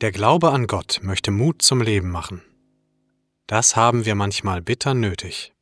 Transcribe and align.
Der 0.00 0.12
Glaube 0.12 0.50
an 0.50 0.66
Gott 0.66 1.00
möchte 1.02 1.30
Mut 1.30 1.60
zum 1.60 1.82
Leben 1.82 2.10
machen. 2.10 2.42
Das 3.46 3.76
haben 3.76 4.06
wir 4.06 4.14
manchmal 4.14 4.62
bitter 4.62 4.94
nötig. 4.94 5.52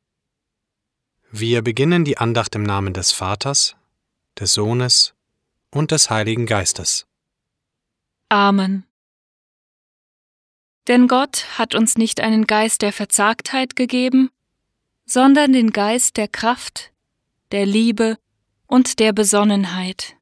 Wir 1.32 1.62
beginnen 1.62 2.04
die 2.04 2.18
Andacht 2.18 2.54
im 2.54 2.62
Namen 2.62 2.94
des 2.94 3.10
Vaters, 3.10 3.74
des 4.38 4.54
Sohnes 4.54 5.14
und 5.70 5.90
des 5.90 6.08
Heiligen 6.08 6.46
Geistes. 6.46 7.08
Amen. 8.28 8.84
Denn 10.86 11.08
Gott 11.08 11.46
hat 11.58 11.74
uns 11.74 11.98
nicht 11.98 12.20
einen 12.20 12.46
Geist 12.46 12.82
der 12.82 12.92
Verzagtheit 12.92 13.74
gegeben, 13.74 14.30
sondern 15.04 15.52
den 15.52 15.72
Geist 15.72 16.16
der 16.16 16.28
Kraft, 16.28 16.92
der 17.50 17.66
Liebe 17.66 18.18
und 18.68 19.00
der 19.00 19.12
Besonnenheit. 19.12 20.17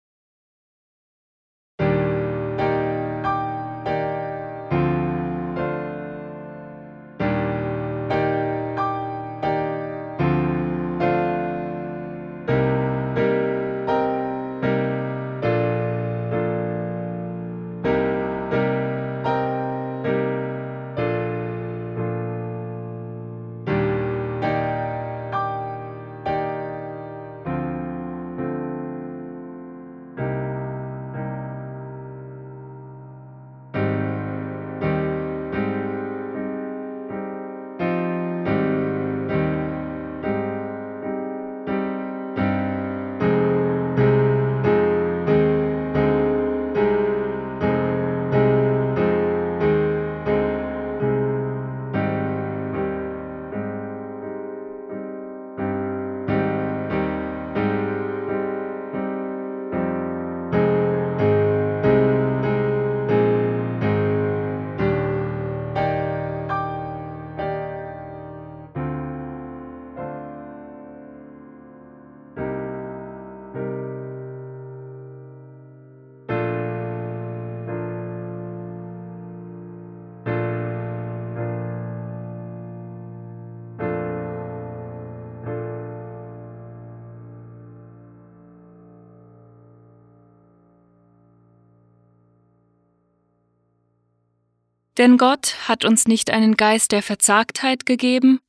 Denn 94.98 95.18
Gott 95.18 95.56
hat 95.68 95.84
uns 95.84 96.06
nicht 96.06 96.30
einen 96.30 96.56
Geist 96.56 96.92
der 96.92 97.02
Verzagtheit 97.02 97.84
gegeben, 97.84 98.40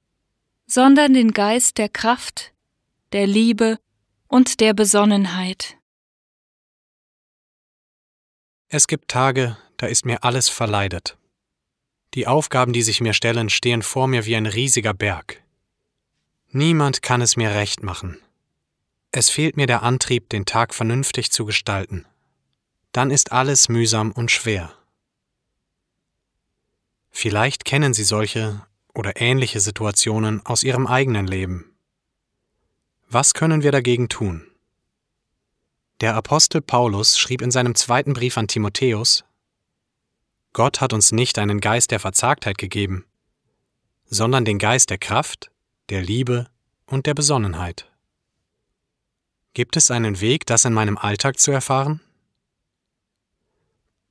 sondern 0.65 1.13
den 1.13 1.31
Geist 1.31 1.77
der 1.77 1.89
Kraft, 1.89 2.53
der 3.11 3.27
Liebe 3.27 3.79
und 4.27 4.59
der 4.59 4.73
Besonnenheit. 4.73 5.77
Es 8.69 8.87
gibt 8.87 9.09
Tage, 9.09 9.57
da 9.77 9.87
ist 9.87 10.05
mir 10.05 10.23
alles 10.23 10.49
verleidet. 10.49 11.17
Die 12.13 12.27
Aufgaben, 12.27 12.73
die 12.73 12.81
sich 12.81 13.01
mir 13.01 13.13
stellen, 13.13 13.49
stehen 13.49 13.81
vor 13.81 14.07
mir 14.07 14.25
wie 14.25 14.35
ein 14.35 14.45
riesiger 14.45 14.93
Berg. 14.93 15.43
Niemand 16.49 17.01
kann 17.01 17.21
es 17.21 17.37
mir 17.37 17.51
recht 17.51 17.83
machen. 17.83 18.19
Es 19.11 19.29
fehlt 19.29 19.57
mir 19.57 19.67
der 19.67 19.83
Antrieb, 19.83 20.29
den 20.29 20.45
Tag 20.45 20.73
vernünftig 20.73 21.31
zu 21.31 21.45
gestalten. 21.45 22.05
Dann 22.91 23.11
ist 23.11 23.31
alles 23.31 23.69
mühsam 23.69 24.11
und 24.11 24.31
schwer. 24.31 24.76
Vielleicht 27.19 27.65
kennen 27.65 27.95
Sie 27.95 28.03
solche 28.03 28.61
oder 28.93 29.19
ähnliche 29.19 29.59
Situationen 29.59 30.45
aus 30.45 30.61
Ihrem 30.61 30.85
eigenen 30.85 31.25
Leben. 31.25 31.75
Was 33.09 33.33
können 33.33 33.63
wir 33.63 33.71
dagegen 33.71 34.07
tun? 34.07 34.45
Der 35.99 36.13
Apostel 36.13 36.61
Paulus 36.61 37.17
schrieb 37.17 37.41
in 37.41 37.49
seinem 37.49 37.73
zweiten 37.73 38.13
Brief 38.13 38.37
an 38.37 38.47
Timotheus, 38.47 39.25
Gott 40.53 40.79
hat 40.79 40.93
uns 40.93 41.11
nicht 41.11 41.39
einen 41.39 41.59
Geist 41.59 41.89
der 41.89 41.99
Verzagtheit 41.99 42.59
gegeben, 42.59 43.03
sondern 44.05 44.45
den 44.45 44.59
Geist 44.59 44.91
der 44.91 44.99
Kraft, 44.99 45.49
der 45.89 46.03
Liebe 46.03 46.45
und 46.85 47.07
der 47.07 47.15
Besonnenheit. 47.15 47.91
Gibt 49.55 49.75
es 49.75 49.89
einen 49.89 50.21
Weg, 50.21 50.45
das 50.45 50.65
in 50.65 50.73
meinem 50.73 50.99
Alltag 50.99 51.39
zu 51.39 51.49
erfahren? 51.49 51.99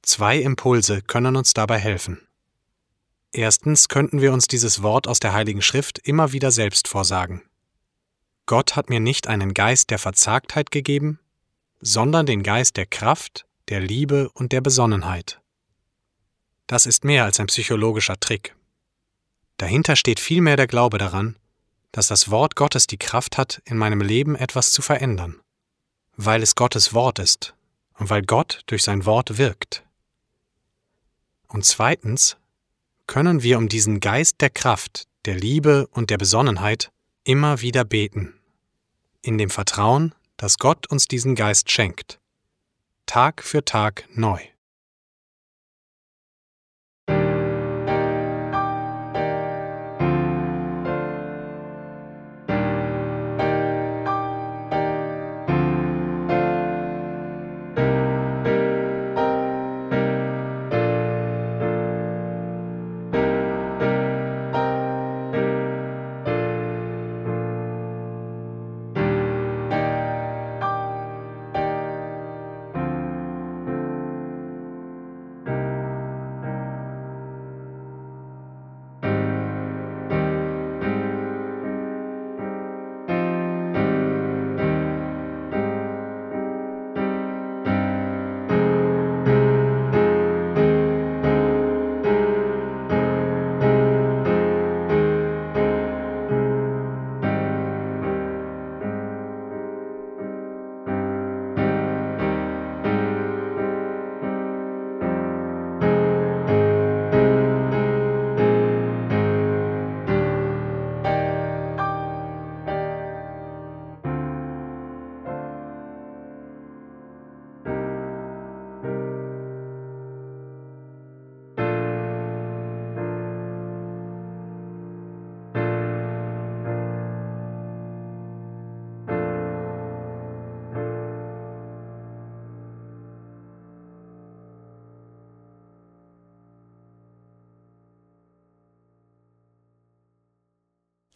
Zwei 0.02 0.38
Impulse 0.38 1.02
können 1.02 1.36
uns 1.36 1.54
dabei 1.54 1.78
helfen. 1.78 2.25
Erstens 3.32 3.88
könnten 3.88 4.20
wir 4.20 4.32
uns 4.32 4.46
dieses 4.46 4.82
Wort 4.82 5.08
aus 5.08 5.20
der 5.20 5.32
Heiligen 5.32 5.62
Schrift 5.62 5.98
immer 5.98 6.32
wieder 6.32 6.50
selbst 6.50 6.88
vorsagen. 6.88 7.42
Gott 8.46 8.76
hat 8.76 8.90
mir 8.90 9.00
nicht 9.00 9.26
einen 9.26 9.54
Geist 9.54 9.90
der 9.90 9.98
Verzagtheit 9.98 10.70
gegeben, 10.70 11.18
sondern 11.80 12.26
den 12.26 12.42
Geist 12.42 12.76
der 12.76 12.86
Kraft, 12.86 13.44
der 13.68 13.80
Liebe 13.80 14.30
und 14.30 14.52
der 14.52 14.60
Besonnenheit. 14.60 15.40
Das 16.66 16.86
ist 16.86 17.04
mehr 17.04 17.24
als 17.24 17.40
ein 17.40 17.46
psychologischer 17.46 18.18
Trick. 18.18 18.54
Dahinter 19.56 19.96
steht 19.96 20.20
vielmehr 20.20 20.56
der 20.56 20.66
Glaube 20.66 20.98
daran, 20.98 21.36
dass 21.92 22.08
das 22.08 22.30
Wort 22.30 22.56
Gottes 22.56 22.86
die 22.86 22.98
Kraft 22.98 23.38
hat, 23.38 23.62
in 23.64 23.78
meinem 23.78 24.00
Leben 24.00 24.36
etwas 24.36 24.72
zu 24.72 24.82
verändern, 24.82 25.40
weil 26.16 26.42
es 26.42 26.54
Gottes 26.54 26.92
Wort 26.92 27.18
ist 27.18 27.54
und 27.98 28.10
weil 28.10 28.22
Gott 28.22 28.62
durch 28.66 28.82
sein 28.82 29.06
Wort 29.06 29.38
wirkt. 29.38 29.84
Und 31.48 31.64
zweitens, 31.64 32.36
können 33.06 33.42
wir 33.42 33.58
um 33.58 33.68
diesen 33.68 34.00
Geist 34.00 34.40
der 34.40 34.50
Kraft, 34.50 35.06
der 35.24 35.36
Liebe 35.36 35.86
und 35.88 36.10
der 36.10 36.18
Besonnenheit 36.18 36.90
immer 37.24 37.60
wieder 37.60 37.84
beten, 37.84 38.40
in 39.22 39.38
dem 39.38 39.50
Vertrauen, 39.50 40.14
dass 40.36 40.58
Gott 40.58 40.86
uns 40.88 41.08
diesen 41.08 41.34
Geist 41.34 41.70
schenkt, 41.70 42.20
Tag 43.06 43.42
für 43.42 43.64
Tag 43.64 44.08
neu. 44.14 44.40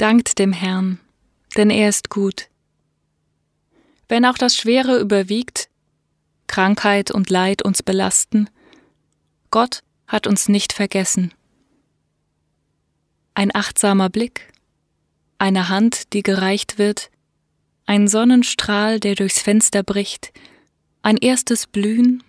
Dankt 0.00 0.38
dem 0.38 0.54
Herrn, 0.54 0.98
denn 1.58 1.68
er 1.68 1.90
ist 1.90 2.08
gut. 2.08 2.48
Wenn 4.08 4.24
auch 4.24 4.38
das 4.38 4.56
Schwere 4.56 4.98
überwiegt, 4.98 5.68
Krankheit 6.46 7.10
und 7.10 7.28
Leid 7.28 7.60
uns 7.60 7.82
belasten, 7.82 8.48
Gott 9.50 9.82
hat 10.06 10.26
uns 10.26 10.48
nicht 10.48 10.72
vergessen. 10.72 11.34
Ein 13.34 13.54
achtsamer 13.54 14.08
Blick, 14.08 14.50
eine 15.36 15.68
Hand, 15.68 16.14
die 16.14 16.22
gereicht 16.22 16.78
wird, 16.78 17.10
ein 17.84 18.08
Sonnenstrahl, 18.08 19.00
der 19.00 19.16
durchs 19.16 19.42
Fenster 19.42 19.82
bricht, 19.82 20.32
ein 21.02 21.18
erstes 21.18 21.66
Blühen, 21.66 22.22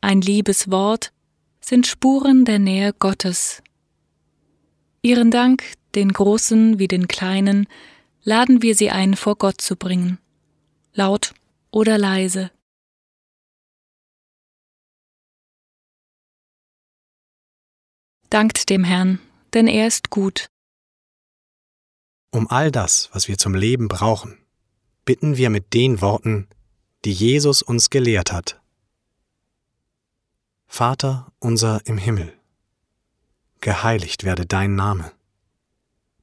ein 0.00 0.22
liebes 0.22 0.70
Wort 0.70 1.12
sind 1.60 1.86
Spuren 1.86 2.46
der 2.46 2.58
Nähe 2.58 2.94
Gottes. 2.94 3.62
Ihren 5.02 5.30
Dank, 5.30 5.74
den 5.94 6.12
Großen 6.12 6.78
wie 6.78 6.88
den 6.88 7.08
Kleinen, 7.08 7.66
laden 8.22 8.62
wir 8.62 8.74
sie 8.74 8.90
ein, 8.90 9.16
vor 9.16 9.36
Gott 9.36 9.60
zu 9.60 9.76
bringen, 9.76 10.18
laut 10.92 11.34
oder 11.70 11.98
leise. 11.98 12.50
Dankt 18.30 18.68
dem 18.68 18.84
Herrn, 18.84 19.20
denn 19.54 19.66
er 19.66 19.86
ist 19.86 20.10
gut. 20.10 20.50
Um 22.30 22.46
all 22.50 22.70
das, 22.70 23.08
was 23.12 23.26
wir 23.26 23.38
zum 23.38 23.54
Leben 23.54 23.88
brauchen, 23.88 24.36
bitten 25.06 25.38
wir 25.38 25.48
mit 25.48 25.72
den 25.72 26.02
Worten, 26.02 26.46
die 27.06 27.12
Jesus 27.12 27.62
uns 27.62 27.88
gelehrt 27.88 28.32
hat. 28.32 28.60
Vater 30.66 31.32
unser 31.38 31.86
im 31.86 31.96
Himmel, 31.96 32.38
geheiligt 33.60 34.24
werde 34.24 34.44
dein 34.44 34.74
Name, 34.74 35.10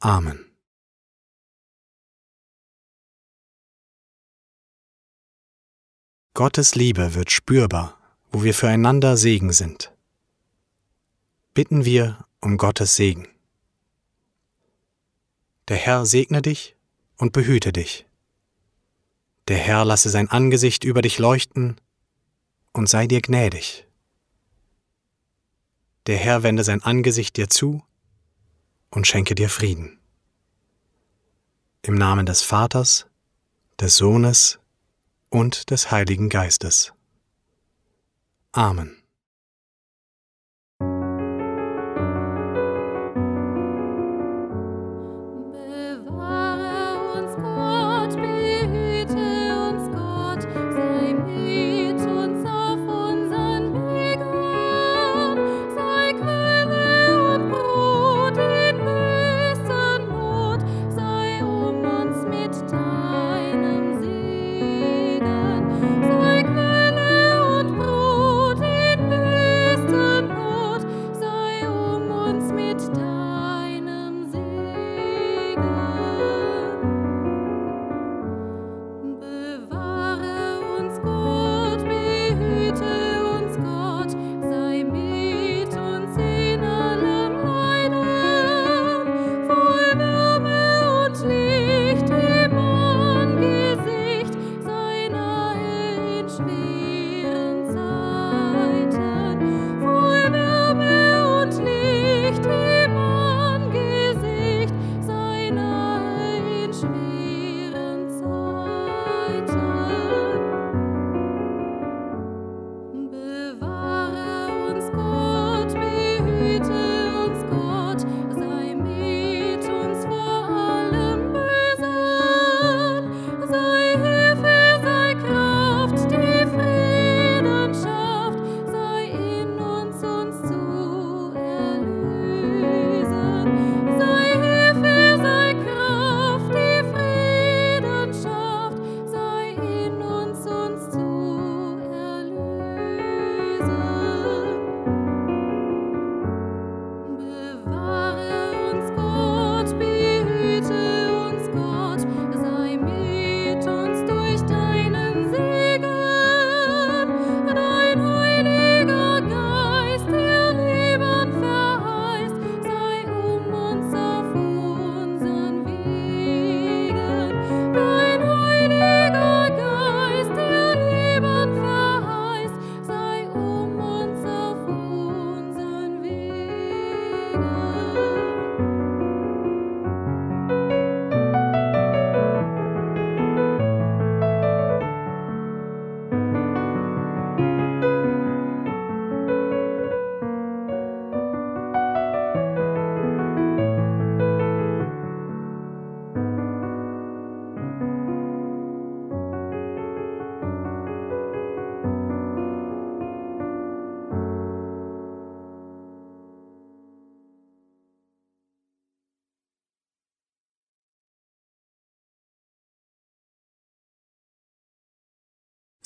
Amen. 0.00 0.46
Gottes 6.32 6.74
Liebe 6.74 7.14
wird 7.14 7.30
spürbar, 7.30 7.98
wo 8.32 8.42
wir 8.42 8.54
füreinander 8.54 9.18
Segen 9.18 9.52
sind. 9.52 9.92
Bitten 11.52 11.84
wir 11.84 12.24
um 12.40 12.56
Gottes 12.56 12.96
Segen. 12.96 13.28
Der 15.68 15.76
Herr 15.76 16.06
segne 16.06 16.40
dich 16.40 16.76
und 17.18 17.34
behüte 17.34 17.70
dich. 17.70 18.06
Der 19.48 19.58
Herr 19.58 19.84
lasse 19.84 20.08
sein 20.08 20.30
Angesicht 20.30 20.82
über 20.82 21.02
dich 21.02 21.18
leuchten 21.18 21.78
und 22.72 22.88
sei 22.88 23.06
dir 23.06 23.20
gnädig. 23.20 23.86
Der 26.06 26.16
Herr 26.16 26.42
wende 26.42 26.64
sein 26.64 26.82
Angesicht 26.82 27.36
dir 27.36 27.50
zu 27.50 27.82
und 28.90 29.06
schenke 29.06 29.34
dir 29.34 29.48
Frieden. 29.48 29.98
Im 31.82 31.94
Namen 31.94 32.26
des 32.26 32.42
Vaters, 32.42 33.06
des 33.78 33.96
Sohnes 33.96 34.58
und 35.30 35.70
des 35.70 35.90
Heiligen 35.90 36.28
Geistes. 36.28 36.92
Amen. 38.52 38.99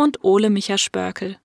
und 0.00 0.24
Ole 0.24 0.48
Micha 0.48 0.78
Spörkel. 0.78 1.38